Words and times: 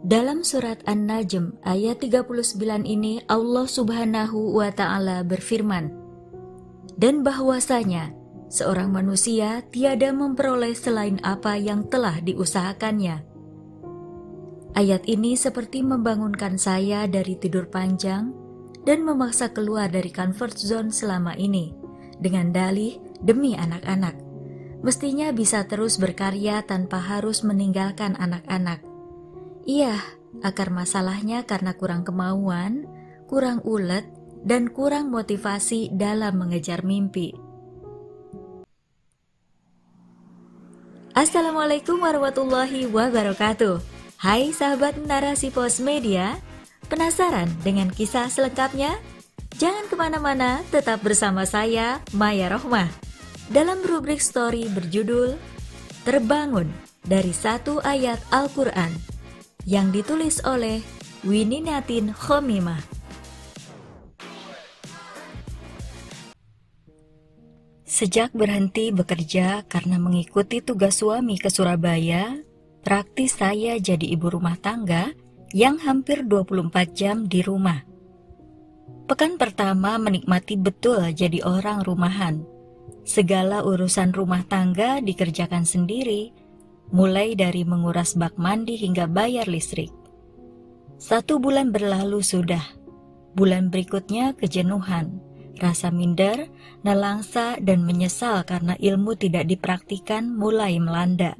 Dalam 0.00 0.42
surat 0.42 0.80
An-Najm 0.88 1.60
ayat 1.60 2.00
39 2.00 2.56
ini 2.88 3.20
Allah 3.28 3.68
Subhanahu 3.68 4.56
wa 4.56 4.72
taala 4.72 5.20
berfirman, 5.20 5.92
"Dan 6.96 7.20
bahwasanya 7.20 8.10
seorang 8.48 8.90
manusia 8.90 9.60
tiada 9.68 10.10
memperoleh 10.10 10.72
selain 10.72 11.20
apa 11.20 11.60
yang 11.60 11.84
telah 11.86 12.18
diusahakannya." 12.24 13.22
Ayat 14.72 15.04
ini 15.04 15.36
seperti 15.36 15.84
membangunkan 15.84 16.56
saya 16.56 17.04
dari 17.04 17.36
tidur 17.36 17.68
panjang 17.68 18.32
dan 18.88 19.04
memaksa 19.04 19.52
keluar 19.52 19.92
dari 19.92 20.08
comfort 20.08 20.56
zone 20.56 20.88
selama 20.88 21.36
ini 21.36 21.76
dengan 22.18 22.50
dalih 22.50 22.96
demi 23.20 23.52
anak-anak. 23.52 24.29
Mestinya 24.80 25.28
bisa 25.32 25.68
terus 25.68 26.00
berkarya 26.00 26.64
tanpa 26.64 26.96
harus 27.00 27.44
meninggalkan 27.44 28.16
anak-anak 28.16 28.90
Iya, 29.68 30.00
akar 30.40 30.72
masalahnya 30.72 31.44
karena 31.44 31.76
kurang 31.76 32.02
kemauan, 32.02 32.88
kurang 33.28 33.60
ulet, 33.62 34.08
dan 34.40 34.72
kurang 34.72 35.12
motivasi 35.12 35.92
dalam 35.92 36.40
mengejar 36.40 36.80
mimpi. 36.80 37.36
Assalamualaikum 41.12 42.00
warahmatullahi 42.00 42.88
wabarakatuh. 42.88 43.78
Hai 44.16 44.50
sahabat 44.56 44.96
narasi 45.04 45.52
pos 45.52 45.78
media, 45.78 46.40
penasaran 46.88 47.46
dengan 47.60 47.92
kisah 47.92 48.32
selengkapnya? 48.32 48.96
Jangan 49.60 49.92
ke 49.92 49.94
mana-mana, 49.98 50.64
tetap 50.72 51.04
bersama 51.04 51.44
saya, 51.44 52.00
Maya 52.16 52.48
Rohmah. 52.48 53.09
Dalam 53.50 53.82
rubrik 53.82 54.22
story 54.22 54.70
berjudul 54.70 55.34
Terbangun 56.06 56.70
dari 57.02 57.34
satu 57.34 57.82
ayat 57.82 58.22
Al-Quran 58.30 58.94
yang 59.66 59.90
ditulis 59.90 60.38
oleh 60.46 60.78
Wininatin 61.26 62.14
Khomimah. 62.14 62.78
Sejak 67.82 68.30
berhenti 68.38 68.94
bekerja 68.94 69.66
karena 69.66 69.98
mengikuti 69.98 70.62
tugas 70.62 71.02
suami 71.02 71.34
ke 71.34 71.50
Surabaya, 71.50 72.38
praktis 72.86 73.34
saya 73.34 73.82
jadi 73.82 74.14
ibu 74.14 74.30
rumah 74.30 74.62
tangga 74.62 75.10
yang 75.50 75.82
hampir 75.82 76.22
24 76.22 76.70
jam 76.94 77.26
di 77.26 77.42
rumah. 77.42 77.82
Pekan 79.10 79.42
pertama 79.42 79.98
menikmati 79.98 80.54
betul 80.54 81.02
jadi 81.10 81.42
orang 81.42 81.82
rumahan. 81.82 82.59
Segala 83.02 83.64
urusan 83.64 84.12
rumah 84.12 84.44
tangga 84.46 85.00
dikerjakan 85.00 85.64
sendiri, 85.64 86.30
mulai 86.92 87.34
dari 87.38 87.64
menguras 87.64 88.14
bak 88.14 88.36
mandi 88.36 88.76
hingga 88.76 89.08
bayar 89.08 89.48
listrik. 89.48 89.90
Satu 91.00 91.40
bulan 91.40 91.72
berlalu 91.72 92.20
sudah. 92.20 92.62
Bulan 93.32 93.72
berikutnya 93.72 94.36
kejenuhan, 94.36 95.22
rasa 95.56 95.88
minder, 95.88 96.50
nelangsa, 96.82 97.56
dan 97.62 97.86
menyesal 97.86 98.44
karena 98.44 98.74
ilmu 98.76 99.16
tidak 99.16 99.48
dipraktikan 99.48 100.28
mulai 100.28 100.76
melanda. 100.76 101.38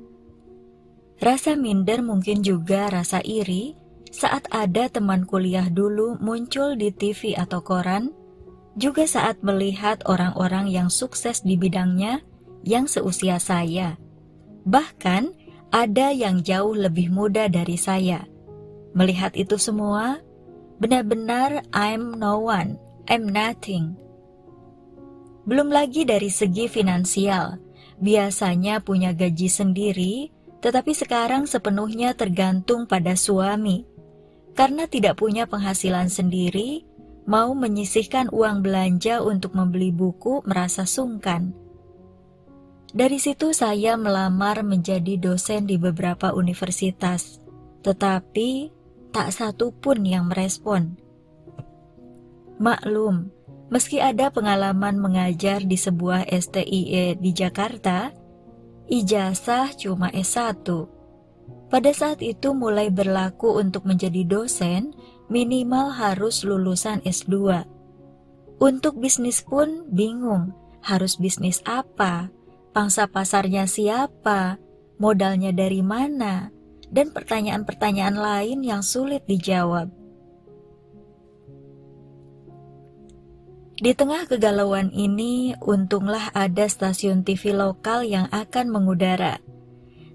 Rasa 1.21 1.59
minder 1.59 2.01
mungkin 2.01 2.41
juga 2.41 2.89
rasa 2.89 3.21
iri 3.21 3.77
saat 4.11 4.49
ada 4.51 4.91
teman 4.91 5.23
kuliah 5.23 5.71
dulu 5.71 6.19
muncul 6.19 6.75
di 6.75 6.91
TV 6.91 7.39
atau 7.39 7.63
koran, 7.63 8.11
juga 8.79 9.07
saat 9.07 9.43
melihat 9.43 10.03
orang-orang 10.07 10.71
yang 10.71 10.89
sukses 10.93 11.43
di 11.43 11.59
bidangnya 11.59 12.23
yang 12.63 12.87
seusia 12.87 13.41
saya. 13.41 13.97
Bahkan 14.69 15.33
ada 15.71 16.11
yang 16.11 16.43
jauh 16.43 16.75
lebih 16.75 17.11
muda 17.11 17.47
dari 17.47 17.79
saya. 17.79 18.27
Melihat 18.93 19.39
itu 19.39 19.55
semua, 19.55 20.19
benar-benar 20.83 21.63
I'm 21.71 22.19
no 22.19 22.43
one, 22.43 22.75
I'm 23.07 23.31
nothing. 23.31 23.95
Belum 25.47 25.71
lagi 25.71 26.05
dari 26.05 26.29
segi 26.29 26.67
finansial, 26.67 27.59
biasanya 28.03 28.83
punya 28.83 29.15
gaji 29.15 29.49
sendiri, 29.49 30.15
tetapi 30.61 30.93
sekarang 30.93 31.49
sepenuhnya 31.49 32.13
tergantung 32.13 32.85
pada 32.85 33.17
suami. 33.17 33.87
Karena 34.53 34.85
tidak 34.91 35.17
punya 35.23 35.47
penghasilan 35.47 36.11
sendiri, 36.11 36.85
mau 37.31 37.55
menyisihkan 37.55 38.27
uang 38.35 38.67
belanja 38.67 39.23
untuk 39.23 39.55
membeli 39.55 39.95
buku 39.95 40.43
merasa 40.43 40.83
sungkan 40.83 41.55
dari 42.91 43.23
situ 43.23 43.55
saya 43.55 43.95
melamar 43.95 44.67
menjadi 44.67 45.15
dosen 45.15 45.63
di 45.63 45.79
beberapa 45.79 46.35
universitas, 46.35 47.39
tetapi 47.87 48.75
tak 49.15 49.31
satu 49.31 49.71
pun 49.71 50.03
yang 50.03 50.27
merespon. 50.27 50.99
Maklum, 52.59 53.31
meski 53.71 54.03
ada 54.03 54.35
pengalaman 54.35 54.99
mengajar 54.99 55.63
di 55.63 55.79
sebuah 55.79 56.27
STIE 56.35 57.15
di 57.15 57.31
Jakarta, 57.31 58.11
ijazah 58.91 59.71
cuma 59.79 60.11
S1. 60.11 60.67
Pada 61.71 61.91
saat 61.95 62.19
itu 62.27 62.51
mulai 62.59 62.91
berlaku 62.91 63.55
untuk 63.55 63.87
menjadi 63.87 64.27
dosen, 64.27 64.91
minimal 65.31 65.95
harus 65.95 66.43
lulusan 66.43 67.01
S2. 67.07 67.65
Untuk 68.61 69.01
bisnis 69.01 69.41
pun 69.41 69.89
bingung, 69.89 70.53
harus 70.85 71.17
bisnis 71.17 71.65
apa? 71.65 72.29
pangsa 72.71 73.11
pasarnya 73.11 73.67
siapa, 73.67 74.59
modalnya 74.99 75.51
dari 75.51 75.83
mana, 75.83 76.55
dan 76.91 77.11
pertanyaan-pertanyaan 77.11 78.17
lain 78.19 78.59
yang 78.63 78.83
sulit 78.83 79.27
dijawab. 79.27 79.91
Di 83.81 83.97
tengah 83.97 84.29
kegalauan 84.29 84.93
ini, 84.93 85.57
untunglah 85.65 86.29
ada 86.37 86.69
stasiun 86.69 87.25
TV 87.25 87.57
lokal 87.57 88.05
yang 88.05 88.29
akan 88.29 88.69
mengudara. 88.69 89.41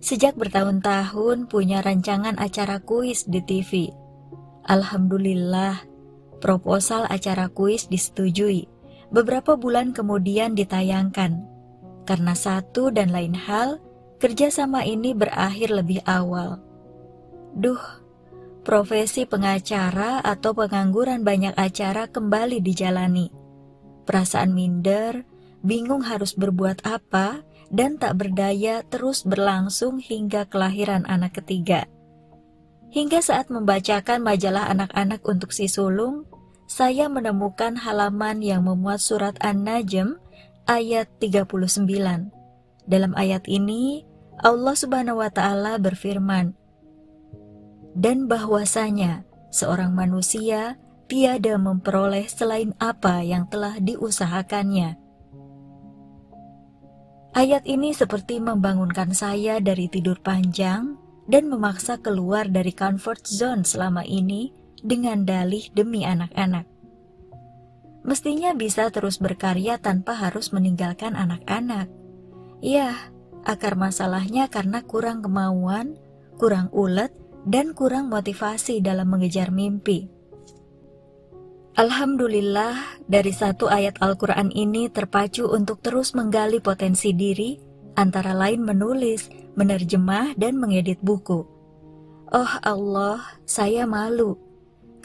Sejak 0.05 0.37
bertahun-tahun 0.37 1.49
punya 1.49 1.81
rancangan 1.81 2.37
acara 2.37 2.77
kuis 2.77 3.25
di 3.25 3.41
TV. 3.41 3.89
Alhamdulillah, 4.65 5.85
proposal 6.41 7.05
acara 7.09 7.49
kuis 7.53 7.85
disetujui. 7.85 8.65
Beberapa 9.13 9.53
bulan 9.53 9.93
kemudian 9.93 10.57
ditayangkan 10.57 11.45
karena 12.05 12.33
satu 12.37 12.93
dan 12.93 13.09
lain 13.09 13.33
hal, 13.33 13.81
kerjasama 14.21 14.85
ini 14.85 15.13
berakhir 15.17 15.73
lebih 15.73 16.01
awal. 16.05 16.61
Duh, 17.57 17.81
profesi 18.61 19.25
pengacara 19.25 20.21
atau 20.21 20.53
pengangguran 20.53 21.25
banyak 21.25 21.53
acara 21.57 22.09
kembali 22.09 22.61
dijalani. 22.61 23.29
Perasaan 24.05 24.53
minder, 24.53 25.25
bingung 25.65 26.05
harus 26.05 26.37
berbuat 26.37 26.85
apa, 26.85 27.41
dan 27.73 27.97
tak 27.97 28.21
berdaya 28.21 28.85
terus 28.85 29.25
berlangsung 29.25 29.97
hingga 29.97 30.45
kelahiran 30.45 31.05
anak 31.09 31.41
ketiga. 31.41 31.89
Hingga 32.95 33.19
saat 33.19 33.51
membacakan 33.51 34.23
majalah 34.23 34.71
anak-anak 34.71 35.19
untuk 35.27 35.51
si 35.51 35.67
sulung, 35.67 36.23
saya 36.63 37.11
menemukan 37.11 37.75
halaman 37.75 38.39
yang 38.39 38.63
memuat 38.63 39.03
surat 39.03 39.35
An-Najm 39.43 40.15
ayat 40.63 41.11
39. 41.19 41.83
Dalam 42.87 43.11
ayat 43.19 43.43
ini, 43.51 44.07
Allah 44.39 44.79
Subhanahu 44.79 45.19
wa 45.19 45.27
taala 45.27 45.75
berfirman, 45.75 46.55
"Dan 47.91 48.31
bahwasanya 48.31 49.27
seorang 49.51 49.91
manusia 49.91 50.79
tiada 51.11 51.59
memperoleh 51.59 52.31
selain 52.31 52.71
apa 52.79 53.27
yang 53.27 53.43
telah 53.51 53.75
diusahakannya." 53.75 54.95
Ayat 57.35 57.67
ini 57.67 57.91
seperti 57.91 58.39
membangunkan 58.39 59.11
saya 59.11 59.59
dari 59.59 59.91
tidur 59.91 60.15
panjang 60.23 60.95
dan 61.25 61.49
memaksa 61.49 61.97
keluar 62.01 62.49
dari 62.49 62.73
comfort 62.73 63.25
zone 63.25 63.65
selama 63.65 64.05
ini 64.05 64.53
dengan 64.81 65.25
dalih 65.25 65.69
demi 65.73 66.05
anak-anak 66.05 66.75
mestinya 68.05 68.53
bisa 68.53 68.87
terus 68.93 69.17
berkarya 69.17 69.81
tanpa 69.81 70.13
harus 70.13 70.53
meninggalkan 70.53 71.17
anak-anak. 71.17 71.89
Ya, 72.61 72.93
akar 73.43 73.73
masalahnya 73.75 74.47
karena 74.47 74.85
kurang 74.85 75.25
kemauan, 75.25 75.97
kurang 76.37 76.69
ulet, 76.71 77.11
dan 77.49 77.73
kurang 77.73 78.13
motivasi 78.13 78.79
dalam 78.79 79.09
mengejar 79.09 79.49
mimpi. 79.49 80.07
Alhamdulillah, 81.75 83.03
dari 83.03 83.35
satu 83.35 83.67
ayat 83.67 83.99
Al-Quran 83.99 84.47
ini 84.55 84.87
terpacu 84.87 85.43
untuk 85.51 85.83
terus 85.83 86.15
menggali 86.15 86.63
potensi 86.63 87.11
diri, 87.11 87.59
antara 87.95 88.35
lain 88.35 88.63
menulis, 88.63 89.27
menerjemah, 89.55 90.35
dan 90.39 90.59
mengedit 90.59 90.99
buku. 91.01 91.47
Oh 92.31 92.53
Allah, 92.63 93.39
saya 93.47 93.87
malu 93.87 94.45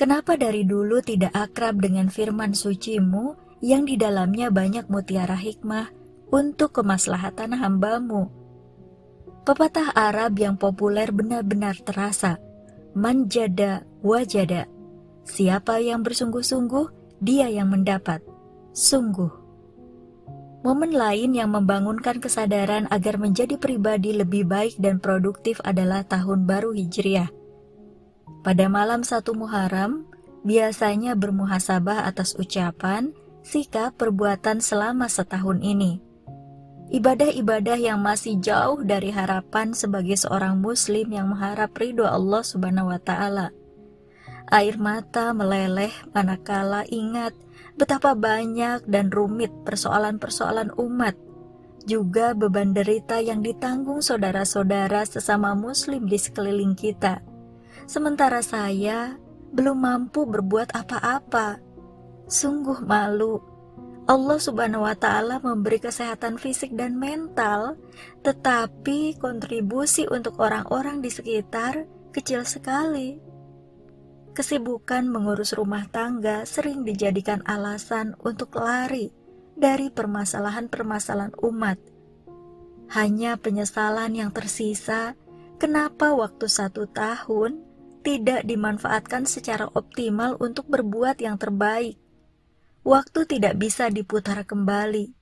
Kenapa 0.00 0.32
dari 0.40 0.64
dulu 0.64 1.04
tidak 1.04 1.28
akrab 1.36 1.76
dengan 1.76 2.08
firman 2.08 2.56
sucimu 2.56 3.36
yang 3.60 3.84
di 3.84 4.00
dalamnya 4.00 4.48
banyak 4.48 4.88
mutiara 4.88 5.36
hikmah 5.36 5.92
untuk 6.32 6.80
kemaslahatan 6.80 7.52
hambamu? 7.60 8.32
Pepatah 9.44 9.92
Arab 9.92 10.40
yang 10.40 10.56
populer 10.56 11.12
benar-benar 11.12 11.76
terasa. 11.84 12.40
Manjada 12.96 13.84
wajada. 14.00 14.72
Siapa 15.28 15.84
yang 15.84 16.00
bersungguh-sungguh, 16.00 17.20
dia 17.20 17.52
yang 17.52 17.68
mendapat. 17.68 18.24
Sungguh. 18.72 19.39
Momen 20.60 20.92
lain 20.92 21.32
yang 21.32 21.56
membangunkan 21.56 22.20
kesadaran 22.20 22.84
agar 22.92 23.16
menjadi 23.16 23.56
pribadi 23.56 24.12
lebih 24.12 24.44
baik 24.44 24.76
dan 24.76 25.00
produktif 25.00 25.56
adalah 25.64 26.04
tahun 26.04 26.44
baru 26.44 26.76
Hijriah. 26.76 27.32
Pada 28.44 28.68
malam 28.68 29.00
satu 29.00 29.32
Muharram, 29.32 30.04
biasanya 30.44 31.16
bermuhasabah 31.16 32.04
atas 32.04 32.36
ucapan, 32.36 33.16
sikap, 33.40 33.96
perbuatan 33.96 34.60
selama 34.60 35.08
setahun 35.08 35.64
ini. 35.64 36.00
Ibadah-ibadah 36.90 37.78
yang 37.80 38.02
masih 38.02 38.36
jauh 38.42 38.84
dari 38.84 39.14
harapan 39.14 39.72
sebagai 39.72 40.18
seorang 40.20 40.60
muslim 40.60 41.08
yang 41.08 41.32
mengharap 41.32 41.72
ridho 41.72 42.04
Allah 42.04 42.42
Subhanahu 42.44 42.92
wa 42.92 43.00
taala. 43.00 43.54
Air 44.48 44.80
mata 44.80 45.36
meleleh 45.36 45.92
manakala 46.16 46.88
ingat 46.88 47.36
betapa 47.76 48.16
banyak 48.16 48.84
dan 48.88 49.12
rumit 49.12 49.52
persoalan-persoalan 49.64 50.76
umat, 50.76 51.16
juga 51.88 52.36
beban 52.36 52.76
derita 52.76 53.24
yang 53.24 53.40
ditanggung 53.40 54.04
saudara-saudara 54.04 55.04
sesama 55.08 55.56
Muslim 55.56 56.04
di 56.04 56.20
sekeliling 56.20 56.76
kita. 56.76 57.24
Sementara 57.88 58.44
saya 58.44 59.16
belum 59.50 59.80
mampu 59.80 60.28
berbuat 60.28 60.76
apa-apa. 60.76 61.58
Sungguh 62.28 62.84
malu. 62.84 63.40
Allah 64.10 64.38
Subhanahu 64.42 64.84
wa 64.84 64.96
Ta'ala 64.98 65.38
memberi 65.38 65.78
kesehatan 65.78 66.34
fisik 66.34 66.74
dan 66.74 66.98
mental, 66.98 67.78
tetapi 68.26 69.14
kontribusi 69.22 70.04
untuk 70.10 70.38
orang-orang 70.42 70.98
di 70.98 71.10
sekitar 71.14 71.86
kecil 72.10 72.42
sekali. 72.42 73.29
Kesibukan 74.30 75.10
mengurus 75.10 75.50
rumah 75.52 75.90
tangga 75.90 76.46
sering 76.46 76.86
dijadikan 76.86 77.42
alasan 77.42 78.14
untuk 78.22 78.54
lari 78.56 79.10
dari 79.58 79.90
permasalahan-permasalahan 79.90 81.34
umat. 81.42 81.76
Hanya 82.94 83.38
penyesalan 83.38 84.14
yang 84.14 84.30
tersisa, 84.30 85.18
kenapa 85.58 86.14
waktu 86.14 86.46
satu 86.46 86.86
tahun 86.86 87.62
tidak 88.00 88.46
dimanfaatkan 88.46 89.28
secara 89.28 89.68
optimal 89.76 90.38
untuk 90.40 90.70
berbuat 90.70 91.20
yang 91.20 91.36
terbaik. 91.36 92.00
Waktu 92.80 93.28
tidak 93.28 93.60
bisa 93.60 93.92
diputar 93.92 94.40
kembali. 94.48 95.12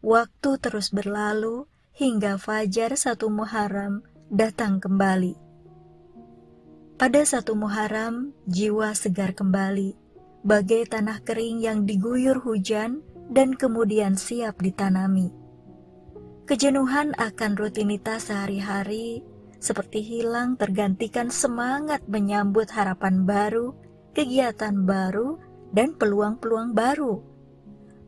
Waktu 0.00 0.50
terus 0.58 0.88
berlalu 0.88 1.68
hingga 1.92 2.40
fajar 2.40 2.96
satu 2.96 3.28
Muharram 3.28 4.00
datang 4.32 4.80
kembali. 4.80 5.41
Pada 7.02 7.26
satu 7.26 7.58
Muharram, 7.58 8.30
jiwa 8.46 8.94
segar 8.94 9.34
kembali, 9.34 9.98
bagai 10.46 10.86
tanah 10.86 11.18
kering 11.26 11.58
yang 11.58 11.82
diguyur 11.82 12.38
hujan 12.38 13.02
dan 13.26 13.58
kemudian 13.58 14.14
siap 14.14 14.62
ditanami. 14.62 15.34
Kejenuhan 16.46 17.10
akan 17.18 17.58
rutinitas 17.58 18.30
sehari-hari 18.30 19.26
seperti 19.58 19.98
hilang 19.98 20.54
tergantikan 20.54 21.26
semangat 21.26 22.06
menyambut 22.06 22.70
harapan 22.70 23.26
baru, 23.26 23.74
kegiatan 24.14 24.86
baru, 24.86 25.42
dan 25.74 25.98
peluang-peluang 25.98 26.70
baru. 26.70 27.18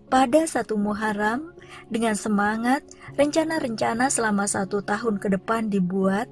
Pada 0.06 0.46
satu 0.46 0.78
Muharram, 0.78 1.50
dengan 1.90 2.14
semangat, 2.14 2.86
rencana-rencana 3.18 4.06
selama 4.06 4.46
satu 4.46 4.86
tahun 4.86 5.18
ke 5.18 5.34
depan 5.34 5.66
dibuat 5.66 6.30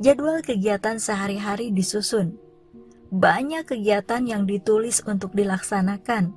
jadwal 0.00 0.40
kegiatan 0.40 0.96
sehari-hari 0.96 1.70
disusun. 1.70 2.40
Banyak 3.12 3.68
kegiatan 3.68 4.24
yang 4.24 4.48
ditulis 4.48 5.04
untuk 5.04 5.36
dilaksanakan, 5.36 6.32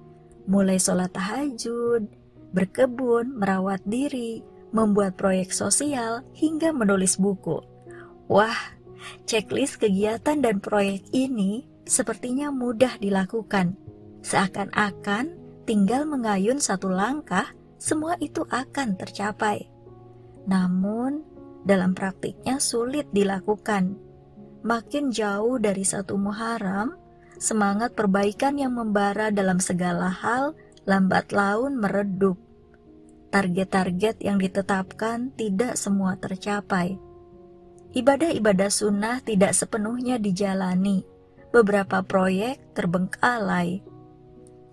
mulai 0.45 0.75
sholat 0.75 1.15
tahajud, 1.15 2.11
berkebun, 2.51 3.39
merawat 3.39 3.79
diri, 3.87 4.43
membuat 4.75 5.15
proyek 5.15 5.55
sosial, 5.55 6.27
hingga 6.35 6.75
menulis 6.75 7.15
buku. 7.15 7.63
Wah, 8.27 8.75
checklist 9.23 9.79
kegiatan 9.79 10.43
dan 10.43 10.59
proyek 10.59 11.07
ini 11.15 11.63
sepertinya 11.87 12.51
mudah 12.51 12.99
dilakukan. 12.99 13.79
Seakan-akan 14.23 15.35
tinggal 15.63 16.03
mengayun 16.09 16.59
satu 16.59 16.89
langkah, 16.89 17.53
semua 17.77 18.17
itu 18.17 18.43
akan 18.49 18.95
tercapai. 18.97 19.67
Namun, 20.47 21.23
dalam 21.63 21.95
praktiknya 21.95 22.59
sulit 22.59 23.07
dilakukan. 23.15 23.95
Makin 24.63 25.11
jauh 25.11 25.59
dari 25.59 25.83
satu 25.83 26.15
Muharram, 26.15 26.95
semangat 27.35 27.95
perbaikan 27.95 28.55
yang 28.55 28.75
membara 28.75 29.31
dalam 29.31 29.59
segala 29.59 30.07
hal 30.07 30.55
lambat 30.87 31.35
laun 31.35 31.79
meredup. 31.79 32.39
Target-target 33.31 34.21
yang 34.21 34.37
ditetapkan 34.37 35.33
tidak 35.33 35.75
semua 35.75 36.15
tercapai. 36.15 36.95
Ibadah-ibadah 37.93 38.69
sunnah 38.69 39.19
tidak 39.25 39.57
sepenuhnya 39.57 40.21
dijalani. 40.21 41.01
Beberapa 41.49 42.01
proyek 42.05 42.73
terbengkalai. 42.73 43.81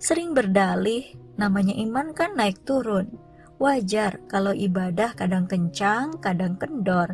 Sering 0.00 0.32
berdalih, 0.32 1.04
namanya 1.36 1.76
iman 1.76 2.12
kan 2.16 2.36
naik 2.36 2.64
turun 2.64 3.29
Wajar 3.60 4.24
kalau 4.24 4.56
ibadah 4.56 5.12
kadang 5.12 5.44
kencang, 5.44 6.16
kadang 6.24 6.56
kendor. 6.56 7.12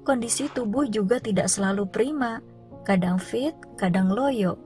Kondisi 0.00 0.48
tubuh 0.48 0.88
juga 0.88 1.20
tidak 1.20 1.52
selalu 1.52 1.84
prima, 1.84 2.40
kadang 2.88 3.20
fit, 3.20 3.52
kadang 3.76 4.08
loyo. 4.08 4.56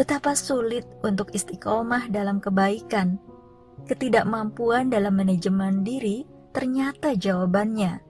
Betapa 0.00 0.32
sulit 0.32 0.88
untuk 1.04 1.28
istiqomah 1.36 2.08
dalam 2.08 2.40
kebaikan. 2.40 3.20
Ketidakmampuan 3.84 4.88
dalam 4.88 5.12
manajemen 5.12 5.84
diri 5.84 6.24
ternyata 6.56 7.12
jawabannya. 7.12 8.00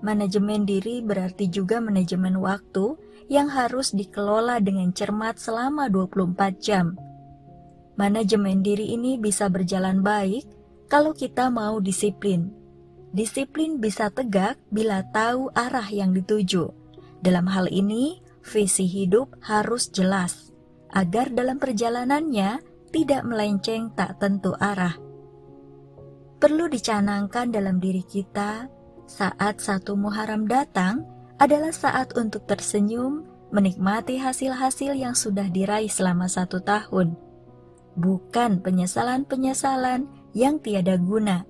Manajemen 0.00 0.64
diri 0.64 1.04
berarti 1.04 1.52
juga 1.52 1.76
manajemen 1.76 2.40
waktu 2.40 2.96
yang 3.28 3.52
harus 3.52 3.92
dikelola 3.92 4.64
dengan 4.64 4.96
cermat 4.96 5.36
selama 5.36 5.92
24 5.92 6.56
jam. 6.56 6.96
Manajemen 8.00 8.64
diri 8.64 8.96
ini 8.96 9.20
bisa 9.20 9.52
berjalan 9.52 10.00
baik 10.00 10.63
kalau 10.94 11.10
kita 11.10 11.50
mau 11.50 11.82
disiplin. 11.82 12.54
Disiplin 13.10 13.82
bisa 13.82 14.14
tegak 14.14 14.62
bila 14.70 15.02
tahu 15.10 15.50
arah 15.50 15.90
yang 15.90 16.14
dituju. 16.14 16.70
Dalam 17.18 17.50
hal 17.50 17.66
ini, 17.66 18.22
visi 18.46 18.86
hidup 18.86 19.34
harus 19.42 19.90
jelas 19.90 20.54
agar 20.94 21.34
dalam 21.34 21.58
perjalanannya 21.58 22.62
tidak 22.94 23.26
melenceng 23.26 23.90
tak 23.98 24.22
tentu 24.22 24.54
arah. 24.54 24.94
Perlu 26.38 26.70
dicanangkan 26.70 27.50
dalam 27.50 27.82
diri 27.82 28.06
kita 28.06 28.70
saat 29.10 29.58
satu 29.58 29.98
Muharram 29.98 30.46
datang 30.46 31.02
adalah 31.42 31.74
saat 31.74 32.14
untuk 32.14 32.46
tersenyum, 32.46 33.26
menikmati 33.50 34.22
hasil-hasil 34.22 34.94
yang 34.94 35.18
sudah 35.18 35.50
diraih 35.50 35.90
selama 35.90 36.30
satu 36.30 36.62
tahun, 36.62 37.18
bukan 37.98 38.62
penyesalan-penyesalan 38.62 40.22
yang 40.34 40.60
tiada 40.60 40.98
guna. 40.98 41.46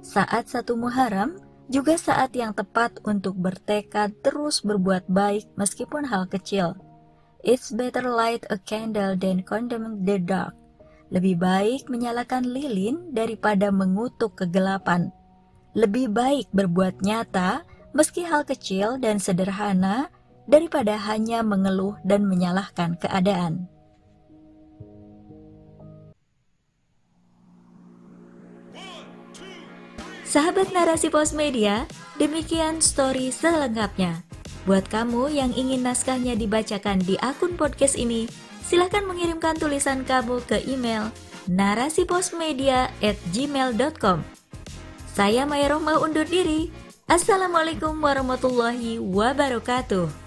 Saat 0.00 0.50
satu 0.50 0.74
Muharram 0.74 1.36
juga 1.68 1.98
saat 2.00 2.32
yang 2.34 2.56
tepat 2.56 2.98
untuk 3.04 3.36
bertekad 3.36 4.16
terus 4.24 4.64
berbuat 4.64 5.06
baik 5.06 5.46
meskipun 5.54 6.08
hal 6.08 6.26
kecil. 6.26 6.74
It's 7.46 7.70
better 7.70 8.10
light 8.10 8.42
a 8.50 8.58
candle 8.58 9.14
than 9.14 9.46
condemn 9.46 10.02
the 10.02 10.18
dark. 10.18 10.56
Lebih 11.14 11.38
baik 11.38 11.86
menyalakan 11.86 12.50
lilin 12.50 13.14
daripada 13.14 13.70
mengutuk 13.70 14.34
kegelapan. 14.34 15.14
Lebih 15.76 16.10
baik 16.10 16.50
berbuat 16.50 17.04
nyata 17.04 17.62
meski 17.94 18.26
hal 18.26 18.42
kecil 18.42 18.98
dan 18.98 19.22
sederhana 19.22 20.10
daripada 20.50 20.98
hanya 20.98 21.46
mengeluh 21.46 21.94
dan 22.02 22.26
menyalahkan 22.26 22.98
keadaan. 22.98 23.70
Sahabat 30.26 30.74
narasi 30.74 31.06
pos 31.06 31.30
media, 31.30 31.86
demikian 32.18 32.82
story 32.82 33.30
selengkapnya. 33.30 34.26
Buat 34.66 34.90
kamu 34.90 35.30
yang 35.30 35.54
ingin 35.54 35.86
naskahnya 35.86 36.34
dibacakan 36.34 36.98
di 36.98 37.14
akun 37.22 37.54
podcast 37.54 37.94
ini, 37.94 38.26
silahkan 38.66 39.06
mengirimkan 39.06 39.54
tulisan 39.54 40.02
kamu 40.02 40.42
ke 40.42 40.66
email 40.66 41.14
narasiposmedia@gmail.com. 41.46 44.18
Saya 45.14 45.46
Maya 45.46 45.78
Rohmah 45.78 46.02
undur 46.02 46.26
diri. 46.26 46.74
Assalamualaikum 47.06 47.94
warahmatullahi 48.02 48.98
wabarakatuh. 48.98 50.25